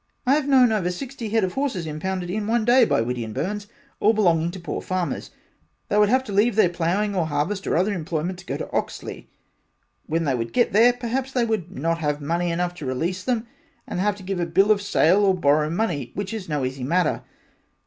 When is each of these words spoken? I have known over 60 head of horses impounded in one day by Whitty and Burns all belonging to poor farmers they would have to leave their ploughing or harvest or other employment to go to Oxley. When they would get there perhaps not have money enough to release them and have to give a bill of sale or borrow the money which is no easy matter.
I 0.25 0.33
have 0.33 0.47
known 0.47 0.71
over 0.71 0.89
60 0.89 1.29
head 1.29 1.43
of 1.43 1.53
horses 1.53 1.85
impounded 1.85 2.31
in 2.31 2.47
one 2.47 2.65
day 2.65 2.85
by 2.85 3.01
Whitty 3.03 3.23
and 3.23 3.35
Burns 3.35 3.67
all 3.99 4.13
belonging 4.13 4.49
to 4.49 4.59
poor 4.59 4.81
farmers 4.81 5.29
they 5.89 5.97
would 5.99 6.09
have 6.09 6.23
to 6.23 6.31
leave 6.33 6.55
their 6.55 6.69
ploughing 6.71 7.13
or 7.13 7.27
harvest 7.27 7.67
or 7.67 7.77
other 7.77 7.93
employment 7.93 8.39
to 8.39 8.45
go 8.47 8.57
to 8.57 8.71
Oxley. 8.71 9.29
When 10.07 10.23
they 10.23 10.33
would 10.33 10.53
get 10.53 10.73
there 10.73 10.91
perhaps 10.91 11.35
not 11.35 11.99
have 11.99 12.19
money 12.19 12.49
enough 12.49 12.73
to 12.77 12.85
release 12.87 13.23
them 13.23 13.45
and 13.85 13.99
have 13.99 14.15
to 14.15 14.23
give 14.23 14.39
a 14.39 14.47
bill 14.47 14.71
of 14.71 14.81
sale 14.81 15.23
or 15.23 15.35
borrow 15.35 15.69
the 15.69 15.75
money 15.75 16.09
which 16.15 16.33
is 16.33 16.49
no 16.49 16.65
easy 16.65 16.83
matter. 16.83 17.21